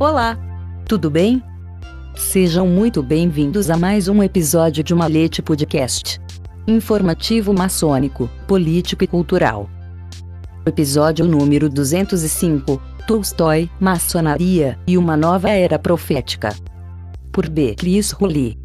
Olá! 0.00 0.38
Tudo 0.88 1.10
bem? 1.10 1.42
Sejam 2.16 2.66
muito 2.66 3.02
bem-vindos 3.02 3.68
a 3.68 3.76
mais 3.76 4.08
um 4.08 4.22
episódio 4.22 4.82
de 4.82 4.94
Malete 4.94 5.42
Podcast. 5.42 6.18
Informativo 6.66 7.52
maçônico, 7.52 8.26
político 8.48 9.04
e 9.04 9.06
cultural. 9.06 9.68
Episódio 10.64 11.26
número 11.26 11.68
205: 11.68 12.80
Tolstói, 13.06 13.68
Maçonaria 13.78 14.78
e 14.86 14.96
uma 14.96 15.18
nova 15.18 15.50
era 15.50 15.78
profética. 15.78 16.56
Por 17.30 17.46
B. 17.50 17.74
Chris 17.74 18.10
Rulli. 18.10 18.58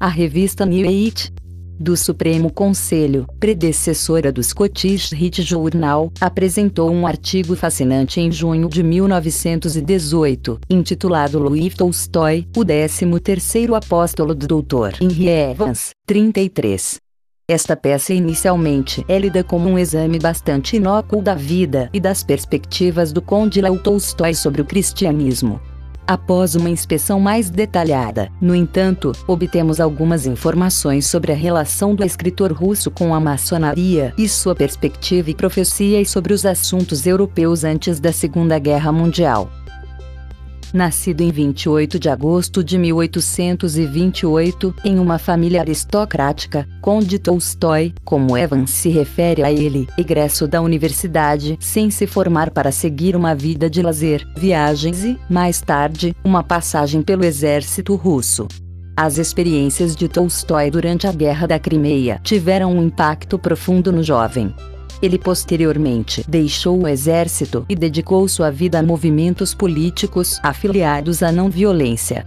A 0.00 0.08
revista 0.08 0.64
New 0.64 0.88
Age, 0.88 1.34
do 1.82 1.96
Supremo 1.96 2.50
Conselho, 2.50 3.26
predecessora 3.40 4.30
do 4.30 4.42
Scottish 4.42 5.12
Rite 5.12 5.42
Journal, 5.42 6.12
apresentou 6.20 6.90
um 6.90 7.06
artigo 7.06 7.56
fascinante 7.56 8.20
em 8.20 8.30
junho 8.30 8.68
de 8.68 8.82
1918, 8.82 10.60
intitulado 10.70 11.40
Louis 11.40 11.74
Tolstói, 11.74 12.46
o 12.56 12.64
13º 12.64 13.76
apóstolo 13.76 14.34
do 14.34 14.62
Dr. 14.62 15.02
Henry 15.02 15.28
Evans, 15.28 15.90
33. 16.06 17.00
Esta 17.48 17.76
peça 17.76 18.14
inicialmente 18.14 19.04
é 19.08 19.18
lida 19.18 19.42
como 19.42 19.68
um 19.68 19.78
exame 19.78 20.18
bastante 20.18 20.76
inócuo 20.76 21.20
da 21.20 21.34
vida 21.34 21.90
e 21.92 21.98
das 21.98 22.22
perspectivas 22.22 23.12
do 23.12 23.20
conde 23.20 23.60
Léo 23.60 23.78
Tolstói 23.78 24.32
sobre 24.34 24.62
o 24.62 24.64
cristianismo. 24.64 25.60
Após 26.12 26.54
uma 26.54 26.68
inspeção 26.68 27.18
mais 27.18 27.48
detalhada, 27.48 28.30
no 28.38 28.54
entanto, 28.54 29.12
obtemos 29.26 29.80
algumas 29.80 30.26
informações 30.26 31.06
sobre 31.06 31.32
a 31.32 31.34
relação 31.34 31.94
do 31.94 32.04
escritor 32.04 32.52
russo 32.52 32.90
com 32.90 33.14
a 33.14 33.18
maçonaria 33.18 34.12
e 34.18 34.28
sua 34.28 34.54
perspectiva 34.54 35.30
e 35.30 35.34
profecias 35.34 36.10
sobre 36.10 36.34
os 36.34 36.44
assuntos 36.44 37.06
europeus 37.06 37.64
antes 37.64 37.98
da 37.98 38.12
Segunda 38.12 38.58
Guerra 38.58 38.92
Mundial. 38.92 39.50
Nascido 40.72 41.20
em 41.20 41.30
28 41.30 41.98
de 41.98 42.08
agosto 42.08 42.64
de 42.64 42.78
1828, 42.78 44.74
em 44.82 44.98
uma 44.98 45.18
família 45.18 45.60
aristocrática, 45.60 46.66
Conde 46.80 47.18
Tolstói, 47.18 47.92
como 48.02 48.38
Evans 48.38 48.70
se 48.70 48.88
refere 48.88 49.42
a 49.42 49.52
ele, 49.52 49.86
egresso 49.98 50.48
da 50.48 50.62
universidade 50.62 51.58
sem 51.60 51.90
se 51.90 52.06
formar 52.06 52.50
para 52.50 52.72
seguir 52.72 53.14
uma 53.14 53.34
vida 53.34 53.68
de 53.68 53.82
lazer, 53.82 54.26
viagens 54.34 55.04
e, 55.04 55.18
mais 55.28 55.60
tarde, 55.60 56.16
uma 56.24 56.42
passagem 56.42 57.02
pelo 57.02 57.22
exército 57.22 57.94
russo. 57.94 58.48
As 58.96 59.18
experiências 59.18 59.94
de 59.94 60.08
Tolstói 60.08 60.70
durante 60.70 61.06
a 61.06 61.12
Guerra 61.12 61.46
da 61.46 61.58
Crimeia 61.58 62.18
tiveram 62.22 62.72
um 62.72 62.82
impacto 62.82 63.38
profundo 63.38 63.92
no 63.92 64.02
jovem. 64.02 64.54
Ele 65.02 65.18
posteriormente 65.18 66.24
deixou 66.28 66.82
o 66.82 66.88
exército 66.88 67.66
e 67.68 67.74
dedicou 67.74 68.28
sua 68.28 68.50
vida 68.50 68.78
a 68.78 68.82
movimentos 68.82 69.52
políticos 69.52 70.38
afiliados 70.42 71.24
à 71.24 71.32
não 71.32 71.50
violência. 71.50 72.24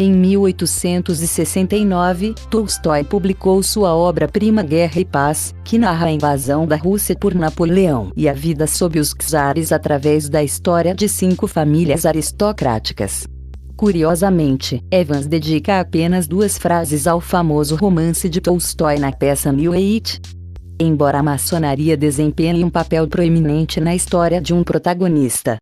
Em 0.00 0.12
1869, 0.12 2.32
Tolstói 2.48 3.02
publicou 3.02 3.60
sua 3.64 3.96
obra-prima 3.96 4.62
Guerra 4.62 5.00
e 5.00 5.04
Paz, 5.04 5.52
que 5.64 5.76
narra 5.76 6.06
a 6.06 6.12
invasão 6.12 6.68
da 6.68 6.76
Rússia 6.76 7.16
por 7.16 7.34
Napoleão 7.34 8.12
e 8.14 8.28
a 8.28 8.32
vida 8.32 8.68
sob 8.68 9.00
os 9.00 9.12
czares 9.12 9.72
através 9.72 10.28
da 10.28 10.44
história 10.44 10.94
de 10.94 11.08
cinco 11.08 11.48
famílias 11.48 12.06
aristocráticas. 12.06 13.26
Curiosamente, 13.76 14.80
Evans 14.90 15.26
dedica 15.26 15.80
apenas 15.80 16.28
duas 16.28 16.56
frases 16.58 17.08
ao 17.08 17.20
famoso 17.20 17.74
romance 17.74 18.28
de 18.28 18.40
Tolstói 18.40 18.98
na 18.98 19.10
peça 19.10 19.50
New 19.50 19.72
Age, 19.72 20.20
embora 20.78 21.18
a 21.18 21.22
maçonaria 21.22 21.96
desempenhe 21.96 22.64
um 22.64 22.70
papel 22.70 23.06
proeminente 23.08 23.80
na 23.80 23.94
história 23.94 24.40
de 24.40 24.54
um 24.54 24.62
protagonista. 24.62 25.58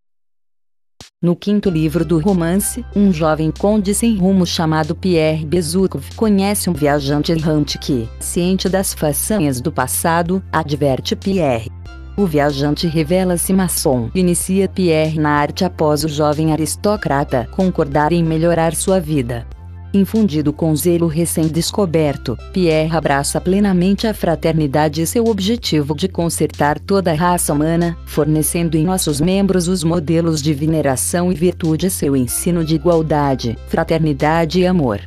No 1.22 1.34
quinto 1.34 1.70
livro 1.70 2.04
do 2.04 2.18
romance, 2.18 2.84
um 2.94 3.10
jovem 3.10 3.50
conde 3.50 3.94
sem 3.94 4.16
rumo 4.16 4.46
chamado 4.46 4.94
Pierre 4.94 5.46
Bezukov 5.46 6.04
conhece 6.14 6.68
um 6.68 6.74
viajante 6.74 7.32
errante 7.32 7.78
que, 7.78 8.06
ciente 8.20 8.68
das 8.68 8.92
façanhas 8.92 9.60
do 9.60 9.72
passado, 9.72 10.42
adverte 10.52 11.16
Pierre. 11.16 11.70
O 12.18 12.26
viajante 12.26 12.86
revela-se 12.86 13.52
maçom 13.52 14.10
e 14.14 14.20
inicia 14.20 14.68
Pierre 14.68 15.18
na 15.18 15.30
arte 15.30 15.64
após 15.64 16.04
o 16.04 16.08
jovem 16.08 16.52
aristocrata 16.52 17.48
concordar 17.50 18.12
em 18.12 18.22
melhorar 18.22 18.74
sua 18.74 19.00
vida. 19.00 19.46
Infundido 19.94 20.52
com 20.52 20.74
zelo 20.74 21.06
recém-descoberto, 21.06 22.36
Pierre 22.52 22.94
abraça 22.94 23.40
plenamente 23.40 24.06
a 24.06 24.12
fraternidade 24.12 25.00
e 25.00 25.06
seu 25.06 25.26
objetivo 25.26 25.94
de 25.94 26.08
consertar 26.08 26.78
toda 26.78 27.12
a 27.12 27.14
raça 27.14 27.52
humana, 27.52 27.96
fornecendo 28.04 28.76
em 28.76 28.84
nossos 28.84 29.20
membros 29.20 29.68
os 29.68 29.82
modelos 29.82 30.42
de 30.42 30.52
veneração 30.52 31.32
e 31.32 31.34
virtude 31.34 31.88
seu 31.88 32.16
ensino 32.16 32.64
de 32.64 32.74
igualdade, 32.74 33.56
fraternidade 33.68 34.60
e 34.60 34.66
amor. 34.66 35.00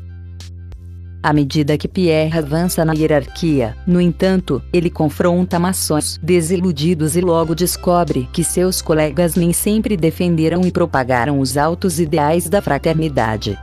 À 1.22 1.34
medida 1.34 1.78
que 1.78 1.88
Pierre 1.88 2.38
avança 2.38 2.86
na 2.86 2.94
hierarquia, 2.94 3.76
no 3.86 4.00
entanto, 4.00 4.64
ele 4.72 4.90
confronta 4.90 5.60
maçons 5.60 6.18
desiludidos 6.24 7.18
e 7.18 7.22
logo 7.22 7.54
descobre 7.54 8.30
que 8.32 8.42
seus 8.42 8.82
colegas 8.82 9.36
nem 9.36 9.52
sempre 9.52 9.98
defenderam 9.98 10.62
e 10.62 10.72
propagaram 10.72 11.42
os 11.42 11.58
altos 11.58 12.00
ideais 12.00 12.48
da 12.48 12.62
fraternidade. 12.62 13.60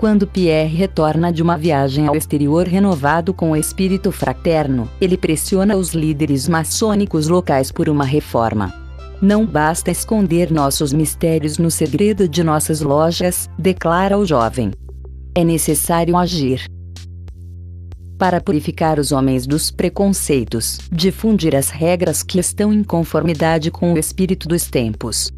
Quando 0.00 0.26
Pierre 0.26 0.74
retorna 0.74 1.30
de 1.30 1.42
uma 1.42 1.58
viagem 1.58 2.06
ao 2.06 2.16
exterior 2.16 2.66
renovado 2.66 3.34
com 3.34 3.50
o 3.50 3.56
espírito 3.56 4.10
fraterno, 4.10 4.88
ele 4.98 5.14
pressiona 5.14 5.76
os 5.76 5.92
líderes 5.92 6.48
maçônicos 6.48 7.28
locais 7.28 7.70
por 7.70 7.86
uma 7.86 8.02
reforma. 8.02 8.72
Não 9.20 9.44
basta 9.44 9.90
esconder 9.90 10.50
nossos 10.50 10.90
mistérios 10.94 11.58
no 11.58 11.70
segredo 11.70 12.26
de 12.26 12.42
nossas 12.42 12.80
lojas, 12.80 13.46
declara 13.58 14.16
o 14.16 14.24
jovem. 14.24 14.70
É 15.34 15.44
necessário 15.44 16.16
agir. 16.16 16.64
Para 18.16 18.40
purificar 18.40 18.98
os 18.98 19.12
homens 19.12 19.46
dos 19.46 19.70
preconceitos, 19.70 20.78
difundir 20.90 21.54
as 21.54 21.68
regras 21.68 22.22
que 22.22 22.40
estão 22.40 22.72
em 22.72 22.82
conformidade 22.82 23.70
com 23.70 23.92
o 23.92 23.98
espírito 23.98 24.48
dos 24.48 24.64
tempos 24.64 25.30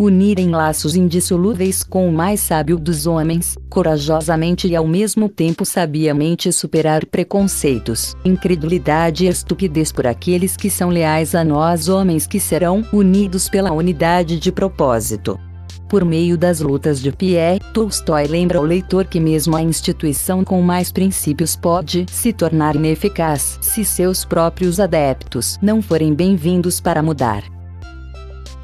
unir 0.00 0.38
em 0.38 0.48
laços 0.48 0.96
indissolúveis 0.96 1.84
com 1.84 2.08
o 2.08 2.12
mais 2.12 2.40
sábio 2.40 2.78
dos 2.78 3.06
homens, 3.06 3.58
corajosamente 3.68 4.66
e 4.66 4.74
ao 4.74 4.86
mesmo 4.86 5.28
tempo 5.28 5.66
sabiamente 5.66 6.50
superar 6.50 7.04
preconceitos, 7.04 8.16
incredulidade 8.24 9.26
e 9.26 9.28
estupidez 9.28 9.92
por 9.92 10.06
aqueles 10.06 10.56
que 10.56 10.70
são 10.70 10.88
leais 10.88 11.34
a 11.34 11.44
nós 11.44 11.88
homens 11.88 12.26
que 12.26 12.40
serão 12.40 12.82
unidos 12.92 13.48
pela 13.48 13.72
unidade 13.72 14.40
de 14.40 14.50
propósito. 14.50 15.38
Por 15.86 16.04
meio 16.04 16.38
das 16.38 16.60
lutas 16.60 17.02
de 17.02 17.10
Pierre, 17.10 17.60
Tolstói 17.74 18.26
lembra 18.26 18.58
ao 18.58 18.64
leitor 18.64 19.04
que 19.04 19.20
mesmo 19.20 19.56
a 19.56 19.62
instituição 19.62 20.44
com 20.44 20.62
mais 20.62 20.90
princípios 20.90 21.56
pode 21.56 22.06
se 22.08 22.32
tornar 22.32 22.76
ineficaz 22.76 23.58
se 23.60 23.84
seus 23.84 24.24
próprios 24.24 24.80
adeptos 24.80 25.58
não 25.60 25.82
forem 25.82 26.14
bem-vindos 26.14 26.80
para 26.80 27.02
mudar. 27.02 27.59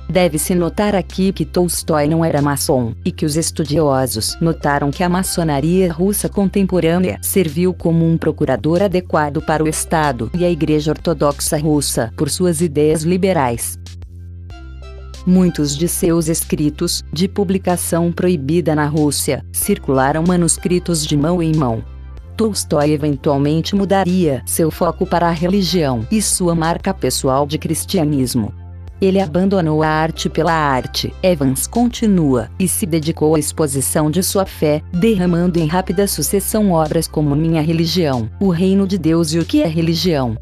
Deve-se 0.09 0.55
notar 0.55 0.95
aqui 0.95 1.33
que 1.33 1.45
Tolstói 1.45 2.07
não 2.07 2.25
era 2.25 2.41
maçom, 2.41 2.95
e 3.05 3.11
que 3.11 3.27
os 3.27 3.37
estudiosos 3.37 4.37
notaram 4.41 4.91
que 4.91 5.03
a 5.03 5.09
maçonaria 5.09 5.93
russa 5.93 6.29
contemporânea 6.29 7.19
serviu 7.21 7.75
como 7.75 8.09
um 8.09 8.17
procurador 8.17 8.83
adequado 8.83 9.43
para 9.43 9.65
o 9.65 9.69
Estado 9.69 10.31
e 10.33 10.45
a 10.45 10.51
Igreja 10.51 10.93
Ortodoxa 10.93 11.59
Russa 11.59 12.13
por 12.17 12.31
suas 12.31 12.61
ideias 12.61 13.03
liberais. 13.03 13.79
Muitos 15.27 15.77
de 15.77 15.89
seus 15.89 16.29
escritos, 16.29 17.03
de 17.13 17.27
publicação 17.27 18.13
proibida 18.13 18.77
na 18.77 18.87
Rússia, 18.87 19.45
circularam 19.53 20.23
manuscritos 20.23 21.05
de 21.05 21.17
mão 21.17 21.43
em 21.43 21.53
mão. 21.53 21.83
Tolstói 22.37 22.93
eventualmente 22.93 23.75
mudaria 23.75 24.41
seu 24.47 24.71
foco 24.71 25.05
para 25.05 25.27
a 25.27 25.33
religião 25.33 26.07
e 26.13 26.23
sua 26.23 26.55
marca 26.55 26.95
pessoal 26.95 27.45
de 27.45 27.59
cristianismo. 27.59 28.55
Ele 29.01 29.21
abandonou 29.21 29.83
a 29.83 29.89
arte 29.89 30.29
pela 30.29 30.53
arte, 30.53 31.13
Evans 31.23 31.67
continua, 31.67 32.49
e 32.59 32.67
se 32.67 32.87
dedicou 32.87 33.35
à 33.35 33.39
exposição 33.39 34.11
de 34.11 34.23
sua 34.23 34.47
fé, 34.47 34.83
derramando 34.93 35.59
em 35.59 35.67
rápida 35.67 36.07
sucessão 36.07 36.73
obras 36.73 37.07
como 37.07 37.37
Minha 37.37 37.61
Religião, 37.61 38.31
O 38.41 38.49
Reino 38.49 38.87
de 38.87 38.97
Deus 38.97 39.33
e 39.33 39.39
O 39.39 39.45
que 39.45 39.63
é 39.63 39.67
Religião. 39.67 40.37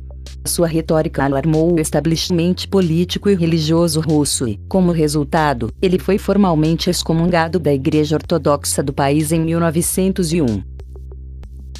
Sua 0.46 0.66
retórica 0.66 1.24
alarmou 1.24 1.74
o 1.74 1.80
establishment 1.80 2.68
político 2.70 3.30
e 3.30 3.34
religioso 3.34 4.00
russo 4.00 4.46
e, 4.46 4.60
como 4.68 4.92
resultado, 4.92 5.72
ele 5.80 5.98
foi 5.98 6.18
formalmente 6.18 6.90
excomungado 6.90 7.58
da 7.58 7.72
Igreja 7.72 8.16
Ortodoxa 8.16 8.82
do 8.82 8.92
país 8.92 9.32
em 9.32 9.40
1901. 9.40 10.73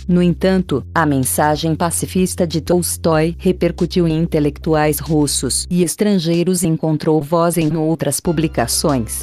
No 0.06 0.22
entanto, 0.22 0.84
a 0.94 1.06
mensagem 1.06 1.74
pacifista 1.74 2.46
de 2.46 2.60
Tolstói 2.60 3.34
repercutiu 3.38 4.06
em 4.06 4.18
intelectuais 4.18 4.98
russos 4.98 5.66
e 5.70 5.82
estrangeiros 5.82 6.62
e 6.62 6.68
encontrou 6.68 7.20
voz 7.22 7.56
em 7.56 7.74
outras 7.76 8.20
publicações. 8.20 9.22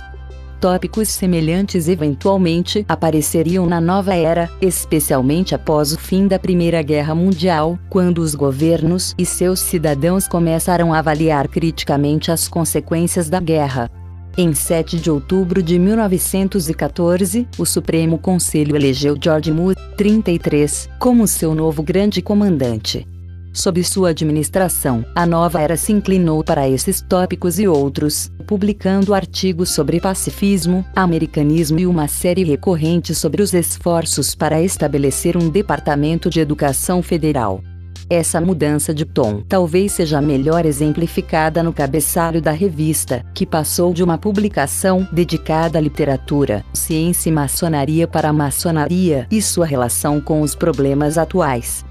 Tópicos 0.60 1.10
semelhantes 1.10 1.88
eventualmente 1.88 2.86
apareceriam 2.88 3.66
na 3.66 3.82
nova 3.82 4.14
era, 4.14 4.50
especialmente 4.62 5.56
após 5.56 5.92
o 5.92 5.98
fim 5.98 6.28
da 6.28 6.38
Primeira 6.38 6.84
Guerra 6.84 7.16
Mundial, 7.16 7.80
quando 7.90 8.20
os 8.20 8.36
governos 8.36 9.16
e 9.18 9.26
seus 9.26 9.60
cidadãos 9.60 10.28
começaram 10.28 10.94
a 10.94 11.00
avaliar 11.00 11.48
criticamente 11.48 12.32
as 12.32 12.48
consequências 12.48 13.28
da 13.28 13.40
guerra. 13.40 13.90
Em 14.38 14.54
7 14.54 14.98
de 14.98 15.12
outubro 15.12 15.62
de 15.62 15.78
1914, 15.78 17.48
o 17.58 17.66
Supremo 17.66 18.18
Conselho 18.18 18.78
elegeu 18.78 19.18
George 19.22 19.52
Moore, 19.52 19.76
33, 19.98 20.90
como 20.98 21.28
seu 21.28 21.54
novo 21.54 21.84
grande 21.84 22.22
comandante. 22.22 23.06
Sob 23.54 23.84
sua 23.84 24.12
administração, 24.12 25.06
a 25.14 25.26
nova 25.26 25.62
era 25.62 25.76
se 25.76 25.92
inclinou 25.92 26.42
para 26.42 26.70
esses 26.70 27.02
tópicos 27.02 27.60
e 27.60 27.68
outros, 27.68 28.32
publicando 28.48 29.14
artigos 29.14 29.70
sobre 29.70 30.00
pacifismo, 30.00 30.86
americanismo 30.96 31.78
e 31.78 31.86
uma 31.86 32.08
série 32.08 32.46
recorrente 32.46 33.14
sobre 33.14 33.42
os 33.42 33.54
esforços 33.54 34.34
para 34.34 34.62
estabelecer 34.62 35.36
um 35.36 35.50
departamento 35.50 36.30
de 36.30 36.40
educação 36.40 37.04
federal. 37.04 37.62
Essa 38.12 38.42
mudança 38.42 38.94
de 38.94 39.06
tom 39.06 39.42
talvez 39.48 39.94
seja 39.94 40.20
melhor 40.20 40.66
exemplificada 40.66 41.64
no 41.64 41.72
cabeçalho 41.72 42.42
da 42.42 42.52
revista, 42.52 43.26
que 43.34 43.46
passou 43.46 43.94
de 43.94 44.04
uma 44.04 44.18
publicação 44.18 45.08
dedicada 45.14 45.78
à 45.78 45.82
literatura, 45.82 46.62
ciência 46.74 47.30
e 47.30 47.32
maçonaria 47.32 48.10
para 48.10 48.28
a 48.28 48.34
maçonaria 48.34 49.26
e 49.32 49.42
sua 49.42 49.66
relação 49.66 50.20
com 50.20 50.42
os 50.42 50.54
problemas 50.54 51.18
atuais. 51.18 51.86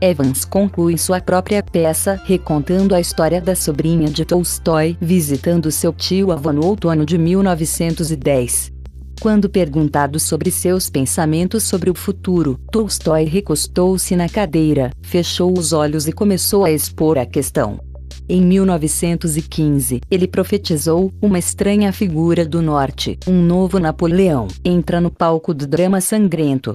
Evans 0.00 0.44
conclui 0.44 0.98
sua 0.98 1.20
própria 1.20 1.62
peça 1.62 2.20
recontando 2.24 2.92
a 2.92 3.00
história 3.00 3.40
da 3.40 3.54
sobrinha 3.54 4.08
de 4.08 4.24
Tolstói 4.24 4.98
visitando 5.00 5.70
seu 5.70 5.92
tio-avô 5.92 6.52
no 6.52 6.66
outono 6.66 7.06
de 7.06 7.16
1910. 7.16 8.75
Quando 9.20 9.48
perguntado 9.48 10.20
sobre 10.20 10.50
seus 10.50 10.90
pensamentos 10.90 11.62
sobre 11.62 11.90
o 11.90 11.94
futuro, 11.94 12.60
Tolstói 12.70 13.24
recostou-se 13.24 14.14
na 14.14 14.28
cadeira, 14.28 14.90
fechou 15.02 15.58
os 15.58 15.72
olhos 15.72 16.06
e 16.06 16.12
começou 16.12 16.64
a 16.64 16.70
expor 16.70 17.16
a 17.18 17.24
questão. 17.24 17.80
Em 18.28 18.42
1915, 18.42 20.00
ele 20.10 20.28
profetizou: 20.28 21.12
uma 21.22 21.38
estranha 21.38 21.92
figura 21.92 22.44
do 22.44 22.60
norte, 22.60 23.18
um 23.26 23.40
novo 23.42 23.78
Napoleão, 23.78 24.48
entra 24.64 25.00
no 25.00 25.10
palco 25.10 25.54
do 25.54 25.66
drama 25.66 26.00
sangrento. 26.00 26.74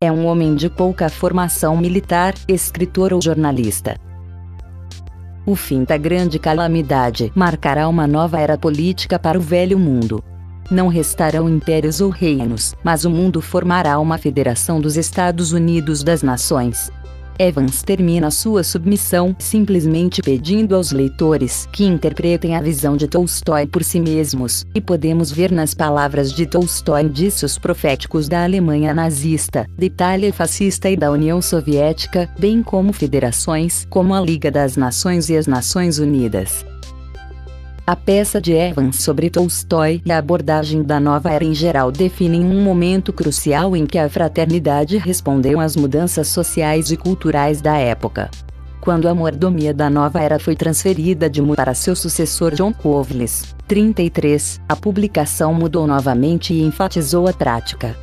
É 0.00 0.10
um 0.10 0.26
homem 0.26 0.54
de 0.54 0.70
pouca 0.70 1.08
formação 1.08 1.76
militar, 1.76 2.34
escritor 2.48 3.12
ou 3.12 3.20
jornalista. 3.20 3.96
O 5.44 5.54
fim 5.56 5.84
da 5.84 5.96
grande 5.96 6.38
calamidade 6.38 7.32
marcará 7.34 7.88
uma 7.88 8.06
nova 8.06 8.40
era 8.40 8.56
política 8.56 9.18
para 9.18 9.36
o 9.36 9.40
velho 9.40 9.78
mundo. 9.78 10.22
Não 10.72 10.88
restarão 10.88 11.50
impérios 11.50 12.00
ou 12.00 12.08
reinos, 12.08 12.74
mas 12.82 13.04
o 13.04 13.10
mundo 13.10 13.42
formará 13.42 13.98
uma 13.98 14.16
federação 14.16 14.80
dos 14.80 14.96
Estados 14.96 15.52
Unidos 15.52 16.02
das 16.02 16.22
Nações. 16.22 16.90
Evans 17.38 17.82
termina 17.82 18.30
sua 18.30 18.64
submissão 18.64 19.36
simplesmente 19.38 20.22
pedindo 20.22 20.74
aos 20.74 20.90
leitores 20.90 21.68
que 21.74 21.84
interpretem 21.84 22.56
a 22.56 22.62
visão 22.62 22.96
de 22.96 23.06
Tolstói 23.06 23.66
por 23.66 23.84
si 23.84 24.00
mesmos, 24.00 24.64
e 24.74 24.80
podemos 24.80 25.30
ver 25.30 25.52
nas 25.52 25.74
palavras 25.74 26.32
de 26.32 26.46
Tolstói 26.46 27.02
indícios 27.02 27.58
proféticos 27.58 28.26
da 28.26 28.42
Alemanha 28.42 28.94
nazista, 28.94 29.66
da 29.76 29.84
Itália 29.84 30.32
fascista 30.32 30.88
e 30.88 30.96
da 30.96 31.10
União 31.10 31.42
Soviética, 31.42 32.30
bem 32.38 32.62
como 32.62 32.94
federações 32.94 33.86
como 33.90 34.14
a 34.14 34.20
Liga 34.22 34.50
das 34.50 34.74
Nações 34.74 35.28
e 35.28 35.36
as 35.36 35.46
Nações 35.46 35.98
Unidas. 35.98 36.64
A 37.84 37.96
peça 37.96 38.40
de 38.40 38.52
Evans 38.52 39.02
sobre 39.02 39.28
Tolstói 39.28 40.00
e 40.06 40.12
a 40.12 40.18
abordagem 40.18 40.84
da 40.84 41.00
nova 41.00 41.32
era 41.32 41.44
em 41.44 41.52
geral 41.52 41.90
definem 41.90 42.44
um 42.44 42.62
momento 42.62 43.12
crucial 43.12 43.76
em 43.76 43.84
que 43.86 43.98
a 43.98 44.08
fraternidade 44.08 44.96
respondeu 44.98 45.58
às 45.58 45.74
mudanças 45.74 46.28
sociais 46.28 46.92
e 46.92 46.96
culturais 46.96 47.60
da 47.60 47.76
época. 47.76 48.30
Quando 48.80 49.08
a 49.08 49.14
mordomia 49.14 49.74
da 49.74 49.90
nova 49.90 50.20
era 50.20 50.38
foi 50.38 50.54
transferida 50.54 51.28
de 51.28 51.42
Moore 51.42 51.56
para 51.56 51.74
seu 51.74 51.96
sucessor 51.96 52.54
John 52.54 52.72
Covles, 52.72 53.52
33, 53.66 54.60
a 54.68 54.76
publicação 54.76 55.52
mudou 55.52 55.84
novamente 55.84 56.54
e 56.54 56.62
enfatizou 56.62 57.26
a 57.26 57.32
prática 57.32 57.96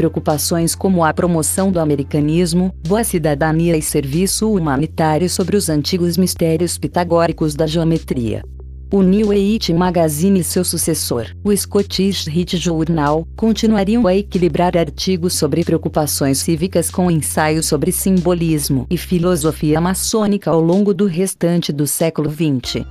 preocupações 0.00 0.74
como 0.74 1.04
a 1.04 1.12
promoção 1.12 1.70
do 1.70 1.78
americanismo, 1.78 2.74
boa 2.88 3.04
cidadania 3.04 3.76
e 3.76 3.82
serviço 3.82 4.50
humanitário 4.50 5.28
sobre 5.28 5.58
os 5.58 5.68
antigos 5.68 6.16
mistérios 6.16 6.78
pitagóricos 6.78 7.54
da 7.54 7.66
geometria. 7.66 8.42
O 8.90 9.02
New 9.02 9.30
Age 9.30 9.74
Magazine 9.74 10.40
e 10.40 10.44
seu 10.44 10.64
sucessor, 10.64 11.26
o 11.44 11.54
Scottish 11.54 12.26
Rite 12.28 12.56
Journal, 12.56 13.28
continuariam 13.36 14.06
a 14.06 14.16
equilibrar 14.16 14.74
artigos 14.74 15.34
sobre 15.34 15.62
preocupações 15.64 16.38
cívicas 16.38 16.90
com 16.90 17.10
ensaios 17.10 17.66
sobre 17.66 17.92
simbolismo 17.92 18.86
e 18.88 18.96
filosofia 18.96 19.82
maçônica 19.82 20.50
ao 20.50 20.62
longo 20.62 20.94
do 20.94 21.04
restante 21.04 21.74
do 21.74 21.86
século 21.86 22.30
XX. 22.30 22.86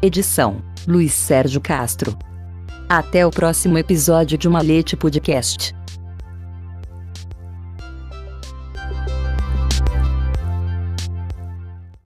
Edição: 0.00 0.62
Luiz 0.86 1.12
Sérgio 1.12 1.60
Castro. 1.60 2.16
Até 2.88 3.26
o 3.26 3.30
próximo 3.30 3.78
episódio 3.78 4.36
de 4.36 4.48
Malete 4.48 4.96
Podcast. 4.96 5.74